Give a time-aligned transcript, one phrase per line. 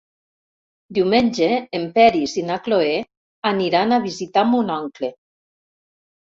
[0.97, 1.49] Diumenge
[1.79, 2.95] en Peris i na Cloè
[3.51, 5.13] aniran a visitar mon oncle.